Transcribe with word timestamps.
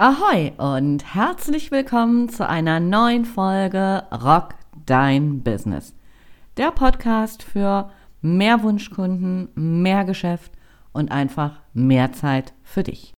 Ahoi 0.00 0.52
und 0.58 1.16
herzlich 1.16 1.72
willkommen 1.72 2.28
zu 2.28 2.48
einer 2.48 2.78
neuen 2.78 3.24
Folge 3.24 4.04
Rock 4.12 4.54
Dein 4.86 5.42
Business. 5.42 5.92
Der 6.56 6.70
Podcast 6.70 7.42
für 7.42 7.90
mehr 8.22 8.62
Wunschkunden, 8.62 9.48
mehr 9.56 10.04
Geschäft 10.04 10.52
und 10.92 11.10
einfach 11.10 11.58
mehr 11.74 12.12
Zeit 12.12 12.54
für 12.62 12.84
dich. 12.84 13.12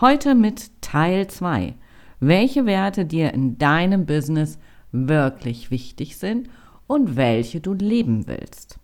Heute 0.00 0.36
mit 0.36 0.80
Teil 0.80 1.26
2. 1.26 1.74
Welche 2.20 2.66
Werte 2.66 3.04
dir 3.04 3.34
in 3.34 3.58
deinem 3.58 4.06
Business 4.06 4.60
wirklich 4.92 5.72
wichtig 5.72 6.18
sind 6.18 6.48
und 6.86 7.16
welche 7.16 7.60
du 7.60 7.72
leben 7.74 8.28
willst. 8.28 8.78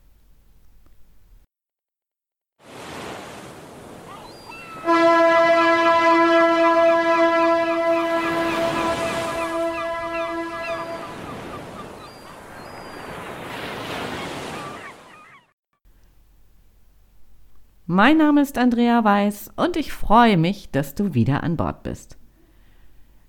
Mein 17.98 18.18
Name 18.18 18.42
ist 18.42 18.58
Andrea 18.58 19.02
Weiß 19.02 19.50
und 19.56 19.76
ich 19.76 19.92
freue 19.92 20.36
mich, 20.36 20.70
dass 20.70 20.94
du 20.94 21.14
wieder 21.14 21.42
an 21.42 21.56
Bord 21.56 21.82
bist. 21.82 22.16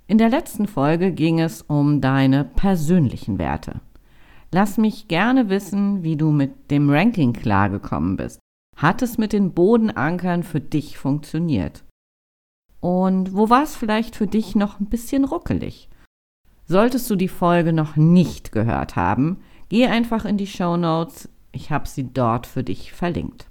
In 0.05 0.19
der 0.19 0.29
letzten 0.29 0.67
Folge 0.67 1.11
ging 1.11 1.39
es 1.39 1.63
um 1.63 2.01
deine 2.01 2.43
persönlichen 2.43 3.39
Werte. 3.39 3.81
Lass 4.51 4.77
mich 4.77 5.07
gerne 5.07 5.49
wissen, 5.49 6.03
wie 6.03 6.17
du 6.17 6.29
mit 6.29 6.69
dem 6.69 6.87
Ranking 6.87 7.33
klargekommen 7.33 8.15
bist. 8.15 8.37
Hat 8.77 9.01
es 9.01 9.17
mit 9.17 9.33
den 9.33 9.53
Bodenankern 9.55 10.43
für 10.43 10.61
dich 10.61 10.99
funktioniert? 10.99 11.83
Und 12.79 13.33
wo 13.33 13.49
war 13.49 13.63
es 13.63 13.75
vielleicht 13.75 14.15
für 14.15 14.27
dich 14.27 14.55
noch 14.55 14.79
ein 14.79 14.85
bisschen 14.85 15.25
ruckelig? 15.25 15.89
Solltest 16.65 17.09
du 17.09 17.15
die 17.15 17.27
Folge 17.27 17.73
noch 17.73 17.95
nicht 17.95 18.51
gehört 18.51 18.95
haben, 18.95 19.39
geh 19.69 19.87
einfach 19.87 20.25
in 20.25 20.37
die 20.37 20.45
Show 20.45 20.77
Notes. 20.77 21.27
Ich 21.53 21.71
habe 21.71 21.87
sie 21.87 22.13
dort 22.13 22.45
für 22.45 22.63
dich 22.63 22.93
verlinkt. 22.93 23.48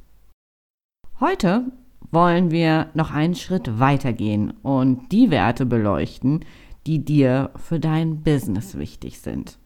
Heute 1.21 1.73
wollen 2.13 2.53
wir 2.53 2.91
noch 2.95 3.11
einen 3.11 3.35
Schritt 3.35 3.81
weitergehen 3.81 4.53
und 4.63 5.11
die 5.11 5.31
Werte 5.31 5.67
beleuchten, 5.67 6.45
die 6.87 7.05
dir 7.05 7.51
für 7.57 7.81
dein 7.81 8.23
Business 8.23 8.79
wichtig 8.79 9.19
sind. 9.19 9.59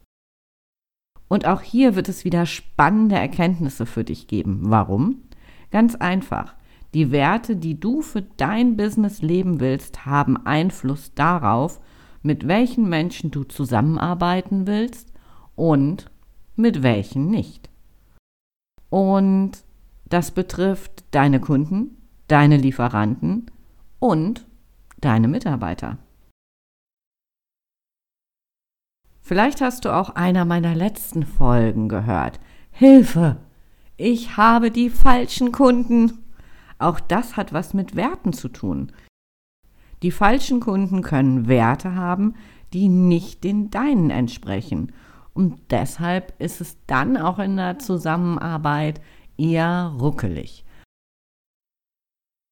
Und 1.28 1.46
auch 1.46 1.60
hier 1.60 1.94
wird 1.94 2.08
es 2.08 2.24
wieder 2.24 2.46
spannende 2.46 3.16
Erkenntnisse 3.16 3.84
für 3.84 4.02
dich 4.02 4.28
geben. 4.28 4.60
Warum? 4.64 5.24
Ganz 5.70 5.94
einfach. 5.94 6.54
Die 6.94 7.10
Werte, 7.10 7.56
die 7.56 7.78
du 7.78 8.00
für 8.00 8.22
dein 8.22 8.78
Business 8.78 9.20
leben 9.20 9.60
willst, 9.60 10.06
haben 10.06 10.38
Einfluss 10.46 11.12
darauf, 11.14 11.80
mit 12.22 12.48
welchen 12.48 12.88
Menschen 12.88 13.30
du 13.30 13.44
zusammenarbeiten 13.44 14.66
willst 14.66 15.12
und 15.54 16.10
mit 16.56 16.82
welchen 16.82 17.28
nicht. 17.28 17.68
Und 18.88 19.64
das 20.12 20.30
betrifft 20.30 21.04
deine 21.12 21.40
Kunden, 21.40 21.96
deine 22.28 22.58
Lieferanten 22.58 23.50
und 23.98 24.46
deine 25.00 25.26
Mitarbeiter. 25.26 25.98
Vielleicht 29.20 29.60
hast 29.60 29.84
du 29.84 29.94
auch 29.94 30.10
einer 30.10 30.44
meiner 30.44 30.74
letzten 30.74 31.24
Folgen 31.24 31.88
gehört. 31.88 32.40
Hilfe! 32.70 33.38
Ich 33.96 34.36
habe 34.36 34.70
die 34.70 34.90
falschen 34.90 35.52
Kunden. 35.52 36.24
Auch 36.78 37.00
das 37.00 37.36
hat 37.36 37.52
was 37.52 37.72
mit 37.72 37.94
Werten 37.96 38.32
zu 38.32 38.48
tun. 38.48 38.92
Die 40.02 40.10
falschen 40.10 40.60
Kunden 40.60 41.02
können 41.02 41.46
Werte 41.46 41.94
haben, 41.94 42.34
die 42.72 42.88
nicht 42.88 43.44
den 43.44 43.70
deinen 43.70 44.10
entsprechen. 44.10 44.92
Und 45.32 45.60
deshalb 45.70 46.34
ist 46.40 46.60
es 46.60 46.76
dann 46.86 47.16
auch 47.16 47.38
in 47.38 47.56
der 47.56 47.78
Zusammenarbeit 47.78 49.00
eher 49.42 49.94
ruckelig. 49.98 50.64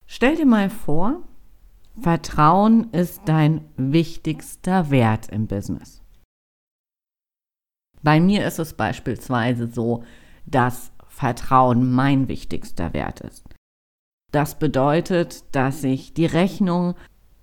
Stell 0.07 0.37
dir 0.37 0.47
mal 0.47 0.71
vor, 0.71 1.23
Vertrauen 2.01 2.91
ist 2.93 3.23
dein 3.27 3.65
wichtigster 3.77 4.91
Wert 4.91 5.29
im 5.29 5.47
Business. 5.47 6.03
Bei 8.03 8.19
mir 8.19 8.47
ist 8.47 8.59
es 8.59 8.75
beispielsweise 8.75 9.69
so, 9.69 10.05
dass 10.47 10.93
Vertrauen 11.09 11.93
mein 11.93 12.29
wichtigster 12.29 12.93
Wert 12.93 13.21
ist. 13.21 13.45
Das 14.33 14.59
bedeutet, 14.59 15.45
dass 15.55 15.85
ich 15.85 16.15
die 16.15 16.27
Rechnung 16.27 16.95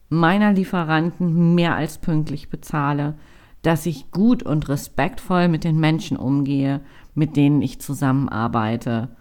meiner 0.09 0.53
Lieferanten 0.53 1.53
mehr 1.53 1.75
als 1.75 1.99
pünktlich 1.99 2.49
bezahle, 2.49 3.17
dass 3.61 3.85
ich 3.85 4.11
gut 4.11 4.43
und 4.43 4.67
respektvoll 4.69 5.47
mit 5.47 5.63
den 5.63 5.79
Menschen 5.79 6.17
umgehe, 6.17 6.81
mit 7.13 7.35
denen 7.35 7.61
ich 7.61 7.81
zusammenarbeite 7.81 9.16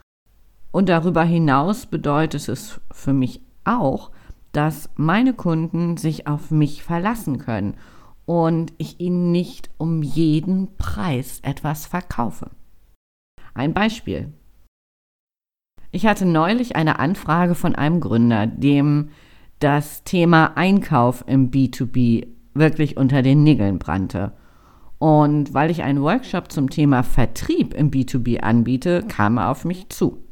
und 0.77 0.91
darüber 0.91 1.25
hinaus 1.25 1.87
bedeutet 1.87 2.51
es 2.51 2.83
für 2.93 3.15
mich 3.15 3.41
auch, 3.65 4.11
dass 4.53 4.91
meine 4.97 5.33
Kunden 5.33 5.97
sich 5.97 6.27
auf 6.27 6.51
mich 6.51 6.83
verlassen 6.83 7.39
können 7.39 7.77
und 8.27 8.75
ich 8.77 9.01
ihnen 9.01 9.33
nicht 9.33 9.71
um 9.79 10.03
jeden 10.03 10.77
Preis 10.77 11.41
etwas 11.43 11.87
verkaufe. 11.87 12.51
Ein 13.55 13.73
Beispiel. 13.73 14.35
Ich 15.93 16.05
hatte 16.05 16.27
neulich 16.27 16.77
eine 16.77 16.99
Anfrage 16.99 17.55
von 17.55 17.75
einem 17.75 18.01
Gründer, 18.01 18.47
dem 18.47 19.09
das 19.61 20.05
Thema 20.05 20.59
Einkauf 20.59 21.25
im 21.27 21.51
B2B 21.51 22.27
wirklich 22.53 22.99
unter 22.99 23.23
den 23.23 23.45
Nägeln 23.45 23.79
brannte. 23.79 24.35
Und 24.99 25.55
weil 25.55 25.71
ich 25.71 25.83
einen 25.85 26.03
Workshop 26.03 26.53
zum 26.53 26.69
Thema 26.69 27.03
Vertrieb 27.03 27.73
im 27.73 27.91
B2B 27.91 28.41
anbiete, 28.41 29.05
kam 29.09 29.39
er 29.39 29.49
auf 29.49 29.65
mich 29.65 29.89
zu 29.89 30.26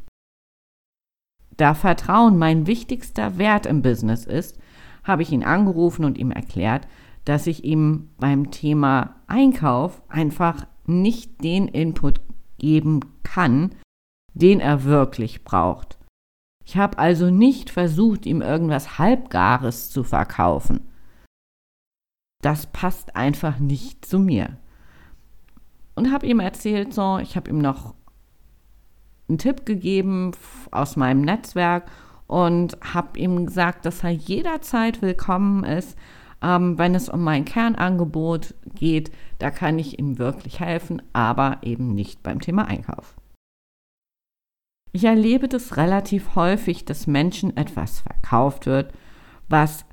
da 1.57 1.75
Vertrauen 1.75 2.39
mein 2.39 2.67
wichtigster 2.67 3.39
Wert 3.39 3.67
im 3.67 3.83
Business 3.83 4.25
ist, 4.25 4.59
habe 5.05 5.23
ich 5.23 5.33
ihn 5.33 5.45
angerufen 5.45 6.05
und 6.05 6.19
ihm 6.19 6.31
erklärt, 6.31 6.87
dass 7.25 7.47
ich 7.47 7.65
ihm 7.65 8.11
beim 8.19 8.51
Thema 8.51 9.17
Einkauf 9.27 10.03
einfach 10.09 10.67
nicht 10.87 11.43
den 11.43 11.69
Input 11.69 12.21
geben 12.59 13.01
kann, 13.23 13.75
den 14.35 14.61
er 14.61 14.85
wirklich 14.85 15.45
braucht. 15.45 15.99
Ich 16.65 16.77
habe 16.77 16.99
also 16.99 17.31
nicht 17.31 17.71
versucht, 17.71 18.27
ihm 18.27 18.41
irgendwas 18.41 18.99
Halbgares 18.99 19.91
zu 19.91 20.03
verkaufen. 20.03 20.81
Das 22.43 22.67
passt 22.67 23.17
einfach 23.17 23.59
nicht 23.59 24.05
zu 24.05 24.19
mir. 24.19 24.59
Und 25.95 26.13
habe 26.13 26.27
ihm 26.27 26.41
erzählt, 26.41 26.93
so, 26.93 27.19
ich 27.19 27.37
habe 27.37 27.51
ihm 27.51 27.59
noch 27.59 27.95
einen 29.29 29.39
Tipp 29.39 29.65
gegeben 29.67 30.33
aus 30.71 30.97
meinem 30.97 31.23
Netzwerk 31.23 31.91
und 32.27 32.77
habe 32.83 33.19
ihm 33.19 33.47
gesagt, 33.47 33.87
dass 33.87 34.05
er 34.05 34.11
jederzeit 34.11 35.03
willkommen 35.03 35.65
ist, 35.65 35.97
ähm, 36.43 36.79
wenn 36.79 36.95
es 36.95 37.09
um 37.09 37.23
mein 37.23 37.45
Kernangebot 37.45 38.55
geht. 38.75 39.11
Da 39.39 39.51
kann 39.51 39.79
ich 39.79 39.99
ihm 39.99 40.19
wirklich 40.19 40.61
helfen, 40.61 41.03
aber 41.12 41.59
eben 41.62 41.95
nicht 41.95 42.23
beim 42.23 42.41
Thema 42.41 42.67
Einkauf. 42.67 43.15
Ich 44.93 45.05
erlebe 45.05 45.49
das 45.49 45.77
relativ 45.77 46.37
häufig, 46.37 46.85
dass 46.85 47.06
Menschen 47.06 47.56
etwas 47.56 48.01
verkauft 48.01 48.67
wird, 48.67 48.93
was 49.49 49.85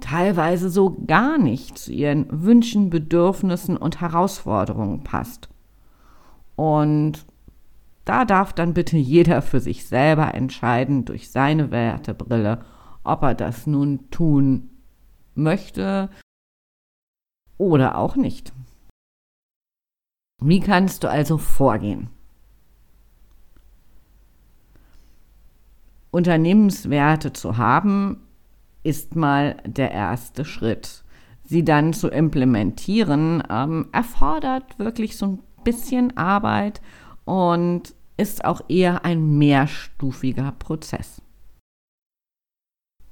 teilweise 0.00 0.70
so 0.70 0.96
gar 1.06 1.38
nicht 1.38 1.78
zu 1.78 1.92
ihren 1.92 2.26
Wünschen, 2.30 2.90
Bedürfnissen 2.90 3.76
und 3.76 4.00
Herausforderungen 4.00 5.02
passt. 5.02 5.48
Und 6.54 7.26
da 8.08 8.24
darf 8.24 8.54
dann 8.54 8.72
bitte 8.72 8.96
jeder 8.96 9.42
für 9.42 9.60
sich 9.60 9.86
selber 9.86 10.34
entscheiden, 10.34 11.04
durch 11.04 11.30
seine 11.30 11.70
Wertebrille, 11.70 12.64
ob 13.04 13.22
er 13.22 13.34
das 13.34 13.66
nun 13.66 14.10
tun 14.10 14.70
möchte 15.34 16.08
oder 17.58 17.98
auch 17.98 18.16
nicht. 18.16 18.52
Wie 20.40 20.60
kannst 20.60 21.04
du 21.04 21.10
also 21.10 21.36
vorgehen? 21.36 22.08
Unternehmenswerte 26.10 27.34
zu 27.34 27.58
haben, 27.58 28.26
ist 28.82 29.16
mal 29.16 29.58
der 29.66 29.90
erste 29.90 30.46
Schritt. 30.46 31.04
Sie 31.44 31.64
dann 31.64 31.92
zu 31.92 32.08
implementieren, 32.08 33.42
ähm, 33.50 33.88
erfordert 33.92 34.78
wirklich 34.78 35.18
so 35.18 35.26
ein 35.26 35.42
bisschen 35.64 36.16
Arbeit 36.16 36.80
und 37.26 37.94
ist 38.18 38.44
auch 38.44 38.60
eher 38.68 39.04
ein 39.04 39.38
mehrstufiger 39.38 40.52
Prozess. 40.58 41.22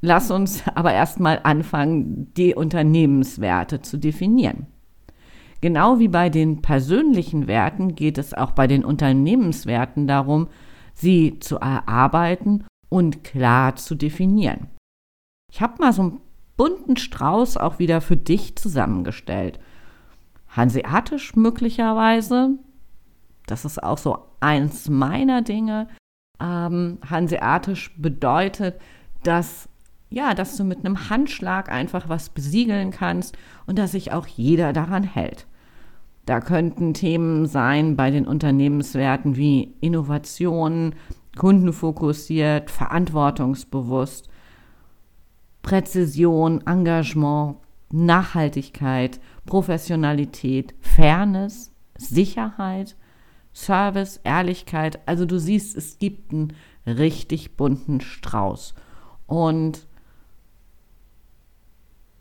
Lass 0.03 0.31
uns 0.31 0.63
aber 0.75 0.93
erstmal 0.93 1.41
anfangen, 1.43 2.33
die 2.35 2.55
Unternehmenswerte 2.55 3.81
zu 3.81 3.97
definieren. 3.99 4.67
Genau 5.63 5.99
wie 5.99 6.09
bei 6.09 6.29
den 6.29 6.61
persönlichen 6.61 7.47
Werten 7.47 7.95
geht 7.95 8.19
es 8.19 8.35
auch 8.35 8.51
bei 8.51 8.67
den 8.67 8.85
Unternehmenswerten 8.85 10.07
darum, 10.07 10.49
sie 10.95 11.41
zu 11.41 11.57
erarbeiten 11.57 12.65
und 12.89 13.25
klar 13.25 13.77
zu 13.77 13.95
definieren. 13.95 14.69
Ich 15.51 15.61
habe 15.61 15.81
mal 15.81 15.93
so 15.93 16.03
ein 16.03 16.21
bunten 16.57 16.97
Strauß 16.97 17.57
auch 17.57 17.79
wieder 17.79 18.01
für 18.01 18.17
dich 18.17 18.57
zusammengestellt. 18.57 19.59
Hanseatisch 20.49 21.37
möglicherweise, 21.37 22.59
das 23.47 23.65
ist 23.65 23.83
auch 23.83 23.99
so 23.99 24.19
eins 24.41 24.89
meiner 24.89 25.43
Dinge. 25.43 25.89
Ähm, 26.41 26.99
Hanseatisch 27.09 27.95
bedeutet, 27.97 28.81
dass 29.23 29.69
ja, 30.09 30.35
dass 30.35 30.57
du 30.57 30.65
mit 30.65 30.79
einem 30.79 31.11
Handschlag 31.11 31.71
einfach 31.71 32.09
was 32.09 32.29
besiegeln 32.29 32.91
kannst 32.91 33.37
und 33.67 33.79
dass 33.79 33.93
sich 33.93 34.13
auch 34.13 34.27
jeder 34.27 34.73
daran 34.73 35.03
hält. 35.03 35.47
Da 36.27 36.41
könnten 36.41 36.95
Themen 36.95 37.47
sein 37.47 37.97
bei 37.97 38.11
den 38.11 38.27
Unternehmenswerten 38.27 39.37
wie 39.37 39.75
Innovation, 39.81 40.95
kundenfokussiert, 41.37 42.71
verantwortungsbewusst, 42.71 44.29
Präzision, 45.63 46.67
Engagement, 46.67 47.57
Nachhaltigkeit, 47.91 49.21
Professionalität, 49.45 50.75
Fairness, 50.81 51.73
Sicherheit, 51.97 52.97
Service, 53.57 54.21
Ehrlichkeit. 54.23 55.01
Also 55.07 55.25
du 55.25 55.41
siehst, 55.41 55.77
es 55.77 55.99
gibt 55.99 56.31
einen 56.31 56.53
richtig 56.87 57.57
bunten 57.57 58.03
Strauß. 58.03 58.75
Und 59.27 59.87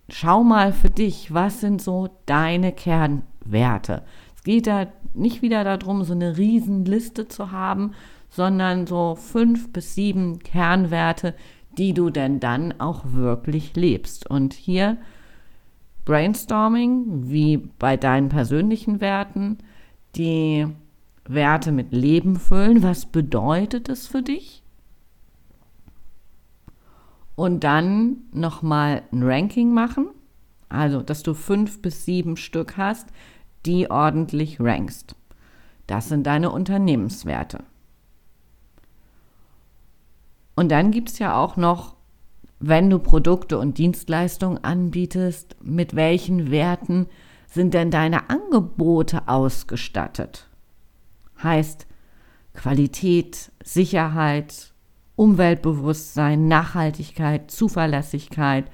schau 0.08 0.44
mal 0.44 0.72
für 0.72 0.90
dich, 0.90 1.34
was 1.34 1.60
sind 1.60 1.82
so 1.82 2.10
deine 2.26 2.72
Kernwerte. 2.72 4.04
Es 4.38 4.44
geht 4.44 4.66
da 4.66 4.88
nicht 5.14 5.42
wieder 5.42 5.66
darum, 5.66 6.06
so 6.06 6.14
eine 6.14 6.38
Riesenliste 6.38 7.28
zu 7.28 7.52
haben, 7.52 7.94
sondern 8.30 8.88
so 8.88 9.16
fünf 9.16 9.74
bis 9.74 9.94
sieben 9.94 10.40
Kernwerte, 10.40 11.36
die 11.78 11.94
du 11.94 12.12
denn 12.12 12.40
dann 12.40 12.80
auch 12.80 13.02
wirklich 13.08 13.76
lebst. 13.76 14.30
Und 14.30 14.54
hier 14.54 14.98
Brainstorming, 16.06 17.30
wie 17.30 17.58
bei 17.58 17.98
deinen 17.98 18.30
persönlichen 18.30 19.02
Werten, 19.02 19.58
die 20.16 20.68
Werte 21.28 21.72
mit 21.72 21.92
Leben 21.92 22.38
füllen. 22.38 22.84
Was 22.84 23.06
bedeutet 23.06 23.90
es 23.90 24.08
für 24.08 24.22
dich? 24.22 24.64
und 27.36 27.64
dann 27.64 28.18
nochmal 28.32 29.04
ein 29.12 29.24
Ranking 29.24 29.74
machen, 29.74 30.08
also 30.70 31.02
dass 31.02 31.22
du 31.24 31.34
fünf 31.34 31.82
bis 31.82 32.06
sieben 32.06 32.38
Stück 32.38 32.78
hast, 32.78 33.10
die 33.66 33.92
ordentlich 33.92 34.60
rankst. 34.60 35.16
Das 35.88 36.10
sind 36.10 36.26
deine 36.26 36.50
Unternehmenswerte. 36.50 37.64
Und 40.56 40.72
dann 40.72 40.92
gibt 40.92 41.10
es 41.10 41.20
ja 41.20 41.38
auch 41.38 41.58
noch, 41.58 41.96
wenn 42.60 42.90
du 42.90 43.00
Produkte 43.00 43.60
und 43.60 43.78
Dienstleistungen 43.78 44.64
anbietest, 44.64 45.58
mit 45.62 45.96
welchen 45.96 46.50
Werten 46.50 47.08
sind 47.48 47.74
denn 47.74 47.92
deine 47.92 48.30
Angebote 48.30 49.28
ausgestattet? 49.28 50.48
Heißt 51.42 51.88
Qualität, 52.54 53.52
Sicherheit, 53.64 54.74
Umweltbewusstsein, 55.16 56.48
Nachhaltigkeit, 56.48 57.52
Zuverlässigkeit. 57.52 58.70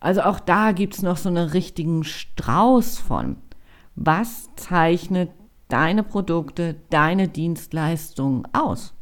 Also 0.00 0.22
auch 0.22 0.40
da 0.40 0.72
gibt 0.72 0.94
es 0.94 1.02
noch 1.02 1.16
so 1.16 1.28
einen 1.28 1.48
richtigen 1.48 2.04
Strauß 2.04 2.98
von. 2.98 3.36
Was 3.96 4.48
zeichnet 4.56 5.30
deine 5.68 6.02
Produkte, 6.02 6.76
deine 6.90 7.28
Dienstleistungen 7.28 8.44
aus? 8.52 8.94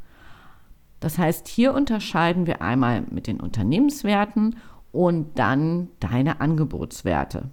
Das 1.01 1.19
heißt, 1.19 1.47
hier 1.47 1.75
unterscheiden 1.75 2.47
wir 2.47 2.63
einmal 2.63 3.03
mit 3.03 3.27
den 3.27 3.41
Unternehmenswerten 3.41 4.57
und 4.93 5.39
dann 5.39 5.89
deine 6.01 6.41
Angebotswerte. 6.41 7.51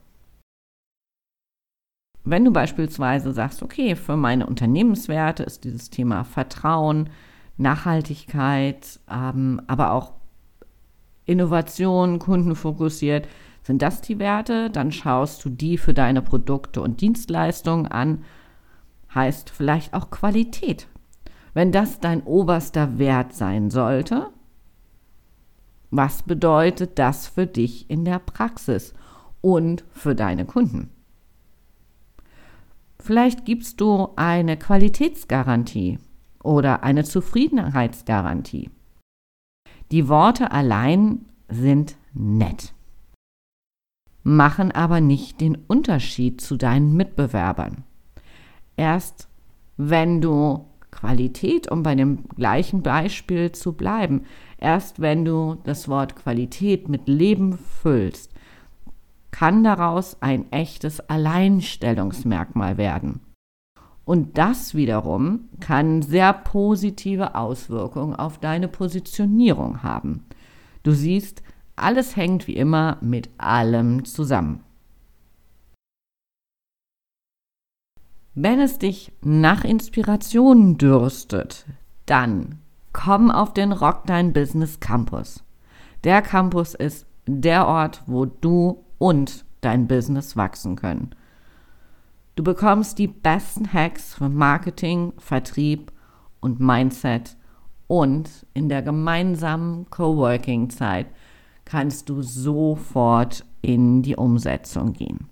Wenn 2.25 2.45
du 2.45 2.51
beispielsweise 2.51 3.33
sagst, 3.33 3.61
okay, 3.63 3.95
für 3.95 4.15
meine 4.15 4.47
Unternehmenswerte 4.47 5.43
ist 5.43 5.65
dieses 5.65 5.89
Thema 5.89 6.23
Vertrauen, 6.23 7.09
Nachhaltigkeit, 7.57 8.99
ähm, 9.11 9.61
aber 9.67 9.91
auch 9.91 10.13
Innovation, 11.25 12.19
kundenfokussiert. 12.19 13.27
Sind 13.61 13.81
das 13.81 14.01
die 14.01 14.19
Werte? 14.19 14.69
Dann 14.69 14.91
schaust 14.91 15.43
du 15.45 15.49
die 15.49 15.77
für 15.77 15.93
deine 15.93 16.21
Produkte 16.21 16.81
und 16.81 17.01
Dienstleistungen 17.01 17.87
an. 17.87 18.23
Heißt 19.13 19.49
vielleicht 19.49 19.93
auch 19.93 20.09
Qualität. 20.09 20.87
Wenn 21.53 21.71
das 21.71 21.99
dein 21.99 22.23
oberster 22.23 22.97
Wert 22.97 23.33
sein 23.33 23.69
sollte, 23.69 24.29
was 25.91 26.23
bedeutet 26.23 26.97
das 26.97 27.27
für 27.27 27.45
dich 27.45 27.89
in 27.89 28.03
der 28.03 28.19
Praxis 28.19 28.93
und 29.41 29.83
für 29.91 30.15
deine 30.15 30.45
Kunden? 30.45 30.89
Vielleicht 33.03 33.44
gibst 33.44 33.81
du 33.81 34.07
eine 34.15 34.55
Qualitätsgarantie 34.55 36.00
oder 36.41 36.83
eine 36.83 37.03
Zufriedenheitsgarantie. 37.03 38.69
Die 39.91 40.07
Worte 40.07 40.51
allein 40.51 41.25
sind 41.50 41.97
nett, 42.13 42.73
machen 44.23 44.71
aber 44.71 45.01
nicht 45.01 45.41
den 45.41 45.57
Unterschied 45.67 46.39
zu 46.39 46.55
deinen 46.55 46.94
Mitbewerbern. 46.94 47.83
Erst 48.77 49.27
wenn 49.75 50.21
du 50.21 50.65
Qualität, 50.89 51.69
um 51.69 51.83
bei 51.83 51.95
dem 51.95 52.23
gleichen 52.38 52.83
Beispiel 52.83 53.51
zu 53.51 53.73
bleiben, 53.73 54.23
erst 54.57 55.01
wenn 55.01 55.25
du 55.25 55.57
das 55.65 55.89
Wort 55.89 56.15
Qualität 56.15 56.88
mit 56.88 57.09
Leben 57.09 57.57
füllst, 57.57 58.32
kann 59.33 59.63
daraus 59.63 60.21
ein 60.21 60.50
echtes 60.51 61.01
Alleinstellungsmerkmal 61.09 62.77
werden. 62.77 63.19
Und 64.06 64.38
das 64.38 64.75
wiederum 64.75 65.50
kann 65.59 66.03
sehr 66.03 66.33
positive 66.33 67.33
Auswirkungen 67.35 68.15
auf 68.15 68.38
deine 68.38 68.68
Positionierung 68.68 69.81
haben. 69.81 70.24
Du 70.83 70.91
siehst, 70.91 71.41
alles 71.75 72.15
hängt 72.15 72.47
wie 72.47 72.56
immer 72.56 73.00
mit 73.01 73.31
allem 73.39 74.06
zusammen. 74.06 74.63
Wenn 78.36 78.59
es 78.59 78.77
dich 78.77 79.12
nach 79.21 79.63
Inspirationen 79.63 80.77
dürstet, 80.77 81.65
dann 82.06 82.59
komm 82.91 83.31
auf 83.31 83.53
den 83.53 83.71
Rock 83.71 84.03
Dein 84.06 84.31
Business 84.31 84.79
Campus. 84.79 85.44
Der 86.03 86.21
Campus 86.21 86.75
ist 86.75 87.07
der 87.25 87.67
Ort, 87.67 88.03
wo 88.05 88.25
du 88.25 88.82
und 89.03 89.43
dein 89.60 89.86
Business 89.89 90.38
wachsen 90.38 90.77
können. 90.77 91.13
Du 92.38 92.43
bekommst 92.43 93.00
die 93.00 93.10
besten 93.10 93.74
Hacks 93.74 94.13
für 94.13 94.29
Marketing, 94.29 95.12
Vertrieb 95.17 95.91
und 96.39 96.62
Mindset 96.62 97.36
und 97.88 98.45
in 98.53 98.69
der 98.69 98.81
gemeinsamen 98.81 99.89
Coworking-Zeit 99.89 101.07
kannst 101.65 102.07
du 102.07 102.22
sofort 102.22 103.43
in 103.62 104.03
die 104.03 104.15
Umsetzung 104.15 104.93
gehen. 104.93 105.27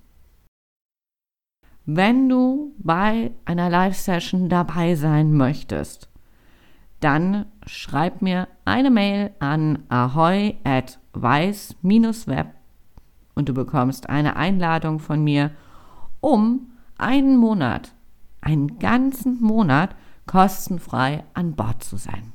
Wenn 1.86 2.28
du 2.28 2.76
bei 2.78 3.32
einer 3.46 3.70
Live-Session 3.70 4.50
dabei 4.50 4.96
sein 4.96 5.32
möchtest, 5.32 6.10
dann 7.00 7.46
schreib 7.66 8.22
mir 8.22 8.50
eine 8.66 8.92
Mail 8.92 9.32
an 9.40 9.86
ahoy 9.88 10.58
at 10.66 11.00
weiß-web 11.14 12.61
und 13.36 13.50
du 13.50 13.54
bekommst 13.54 14.10
eine 14.10 14.36
Einladung 14.36 15.00
von 15.00 15.24
mir, 15.24 15.52
um 16.20 16.72
einen 16.98 17.38
Monat, 17.38 17.94
einen 18.42 18.80
ganzen 18.80 19.42
Monat 19.42 19.96
kostenfrei 20.26 21.24
an 21.34 21.56
Bord 21.56 21.84
zu 21.84 21.98
sein. 21.98 22.32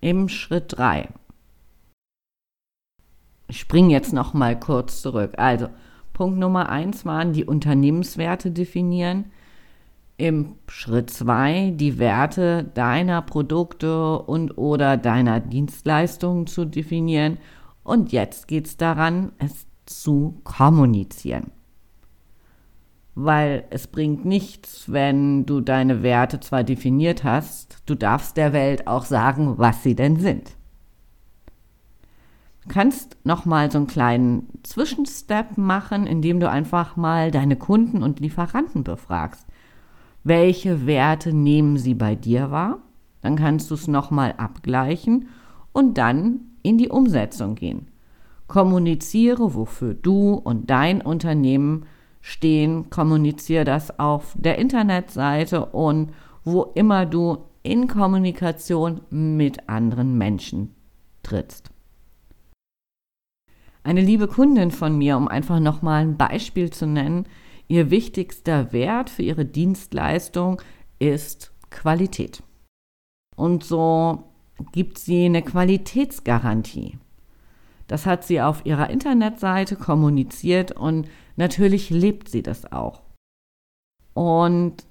Im 0.00 0.28
Schritt 0.28 0.78
3. 0.78 1.08
Ich 3.48 3.58
springe 3.58 3.92
jetzt 3.92 4.12
noch 4.12 4.32
mal 4.32 4.58
kurz 4.58 5.02
zurück. 5.02 5.34
Also, 5.38 5.68
Punkt 6.12 6.38
Nummer 6.38 6.68
1 6.68 7.04
waren 7.04 7.32
die 7.32 7.44
Unternehmenswerte 7.44 8.50
definieren. 8.50 9.32
Im 10.20 10.56
Schritt 10.66 11.10
2 11.10 11.74
die 11.76 12.00
Werte 12.00 12.64
deiner 12.74 13.22
Produkte 13.22 14.18
und 14.18 14.58
oder 14.58 14.96
deiner 14.96 15.38
Dienstleistungen 15.38 16.48
zu 16.48 16.64
definieren 16.64 17.38
und 17.84 18.10
jetzt 18.10 18.48
geht 18.48 18.66
es 18.66 18.76
daran, 18.76 19.30
es 19.38 19.68
zu 19.86 20.40
kommunizieren. 20.42 21.52
Weil 23.14 23.64
es 23.70 23.86
bringt 23.86 24.24
nichts, 24.24 24.90
wenn 24.90 25.46
du 25.46 25.60
deine 25.60 26.02
Werte 26.02 26.40
zwar 26.40 26.64
definiert 26.64 27.22
hast, 27.22 27.78
du 27.86 27.94
darfst 27.94 28.36
der 28.36 28.52
Welt 28.52 28.88
auch 28.88 29.04
sagen, 29.04 29.54
was 29.56 29.84
sie 29.84 29.94
denn 29.94 30.16
sind. 30.18 30.56
Du 32.64 32.74
kannst 32.74 33.16
nochmal 33.22 33.70
so 33.70 33.78
einen 33.78 33.86
kleinen 33.86 34.48
Zwischenstep 34.64 35.56
machen, 35.58 36.08
indem 36.08 36.40
du 36.40 36.50
einfach 36.50 36.96
mal 36.96 37.30
deine 37.30 37.54
Kunden 37.54 38.02
und 38.02 38.18
Lieferanten 38.18 38.82
befragst. 38.82 39.46
Welche 40.24 40.86
Werte 40.86 41.32
nehmen 41.32 41.76
sie 41.76 41.94
bei 41.94 42.14
dir 42.14 42.50
wahr? 42.50 42.78
Dann 43.22 43.36
kannst 43.36 43.70
du 43.70 43.74
es 43.74 43.88
nochmal 43.88 44.34
abgleichen 44.36 45.28
und 45.72 45.98
dann 45.98 46.40
in 46.62 46.78
die 46.78 46.88
Umsetzung 46.88 47.54
gehen. 47.54 47.88
Kommuniziere, 48.46 49.54
wofür 49.54 49.94
du 49.94 50.34
und 50.34 50.70
dein 50.70 51.02
Unternehmen 51.02 51.86
stehen. 52.20 52.90
Kommuniziere 52.90 53.64
das 53.64 53.98
auf 53.98 54.34
der 54.36 54.58
Internetseite 54.58 55.66
und 55.66 56.12
wo 56.44 56.62
immer 56.74 57.06
du 57.06 57.38
in 57.62 57.88
Kommunikation 57.88 59.02
mit 59.10 59.68
anderen 59.68 60.16
Menschen 60.16 60.74
trittst. 61.22 61.70
Eine 63.84 64.00
liebe 64.00 64.28
Kundin 64.28 64.70
von 64.70 64.96
mir, 64.96 65.16
um 65.16 65.28
einfach 65.28 65.60
nochmal 65.60 66.02
ein 66.02 66.16
Beispiel 66.16 66.70
zu 66.70 66.86
nennen, 66.86 67.26
ihr 67.68 67.90
wichtigster 67.90 68.72
Wert 68.72 69.10
für 69.10 69.22
ihre 69.22 69.44
Dienstleistung 69.44 70.60
ist 70.98 71.52
Qualität. 71.70 72.42
Und 73.36 73.62
so 73.62 74.24
gibt 74.72 74.98
sie 74.98 75.26
eine 75.26 75.42
Qualitätsgarantie. 75.42 76.98
Das 77.86 78.04
hat 78.04 78.24
sie 78.24 78.40
auf 78.40 78.66
ihrer 78.66 78.90
Internetseite 78.90 79.76
kommuniziert 79.76 80.72
und 80.72 81.08
natürlich 81.36 81.90
lebt 81.90 82.28
sie 82.28 82.42
das 82.42 82.70
auch. 82.72 83.02
Und 84.14 84.84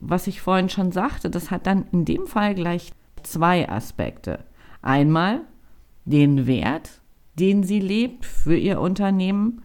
was 0.00 0.26
ich 0.26 0.40
vorhin 0.40 0.68
schon 0.68 0.90
sagte, 0.90 1.30
das 1.30 1.50
hat 1.50 1.66
dann 1.66 1.86
in 1.92 2.04
dem 2.04 2.26
Fall 2.26 2.54
gleich 2.54 2.92
zwei 3.22 3.68
Aspekte. 3.68 4.44
Einmal 4.82 5.42
den 6.04 6.46
Wert, 6.46 7.00
den 7.38 7.62
sie 7.62 7.78
lebt 7.78 8.26
für 8.26 8.56
ihr 8.56 8.80
Unternehmen 8.80 9.62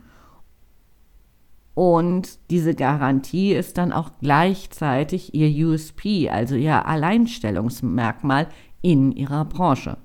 und 1.78 2.40
diese 2.50 2.74
Garantie 2.74 3.54
ist 3.54 3.78
dann 3.78 3.94
auch 3.94 4.10
gleichzeitig 4.20 5.36
ihr 5.36 5.68
USP, 5.68 6.28
also 6.28 6.56
ihr 6.56 6.88
Alleinstellungsmerkmal 6.88 8.48
in 8.82 9.12
ihrer 9.12 9.46
Branche. 9.46 10.00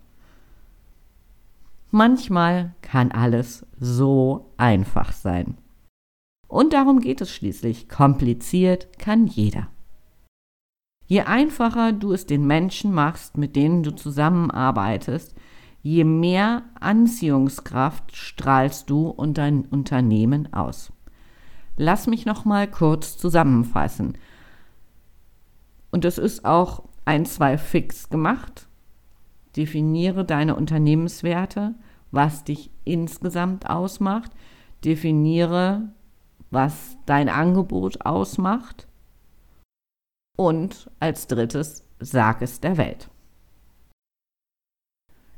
Manchmal 1.90 2.74
kann 2.82 3.10
alles 3.10 3.64
so 3.80 4.52
einfach 4.58 5.12
sein. 5.12 5.56
Und 6.46 6.74
darum 6.74 7.00
geht 7.00 7.22
es 7.22 7.30
schließlich. 7.30 7.88
Kompliziert 7.88 8.98
kann 8.98 9.26
jeder. 9.26 9.68
Je 11.06 11.22
einfacher 11.22 11.94
du 11.94 12.12
es 12.12 12.26
den 12.26 12.46
Menschen 12.46 12.92
machst, 12.92 13.38
mit 13.38 13.56
denen 13.56 13.82
du 13.82 13.92
zusammenarbeitest, 13.92 15.34
je 15.80 16.04
mehr 16.04 16.64
Anziehungskraft 16.78 18.14
strahlst 18.14 18.90
du 18.90 19.08
und 19.08 19.38
dein 19.38 19.64
Unternehmen 19.64 20.52
aus. 20.52 20.92
Lass 21.76 22.06
mich 22.06 22.26
noch 22.26 22.44
mal 22.44 22.70
kurz 22.70 23.16
zusammenfassen. 23.16 24.18
Und 25.90 26.04
das 26.04 26.18
ist 26.18 26.44
auch 26.44 26.84
ein, 27.04 27.26
zwei 27.26 27.58
fix 27.58 28.08
gemacht. 28.08 28.68
Definiere 29.56 30.24
deine 30.24 30.56
Unternehmenswerte, 30.56 31.74
was 32.10 32.44
dich 32.44 32.70
insgesamt 32.84 33.68
ausmacht. 33.68 34.32
Definiere, 34.84 35.92
was 36.50 36.96
dein 37.06 37.28
Angebot 37.28 38.04
ausmacht. 38.04 38.86
Und 40.36 40.90
als 41.00 41.26
drittes, 41.26 41.86
sag 42.00 42.42
es 42.42 42.60
der 42.60 42.76
Welt. 42.76 43.10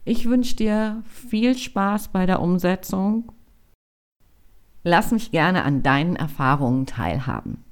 Ich 0.04 0.28
wünsche 0.28 0.56
dir 0.56 1.02
viel 1.06 1.56
Spaß 1.56 2.08
bei 2.08 2.26
der 2.26 2.40
Umsetzung 2.40 3.32
Lass 4.84 5.12
mich 5.12 5.30
gerne 5.30 5.64
an 5.64 5.82
deinen 5.82 6.14
Erfahrungen 6.14 6.84
teilhaben. 6.84 7.64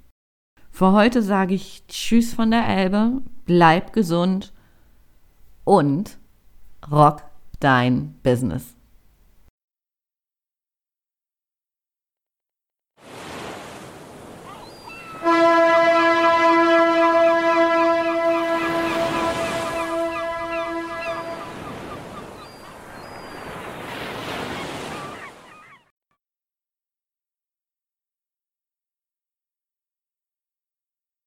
Für 0.70 0.92
heute 0.92 1.22
sage 1.22 1.54
ich 1.54 1.86
Tschüss 1.86 2.32
von 2.32 2.50
der 2.50 2.66
Elbe, 2.66 3.20
bleib 3.44 3.92
gesund 3.92 4.54
und 5.64 6.16
rock 6.90 7.22
dein 7.60 8.14
Business. 8.22 8.74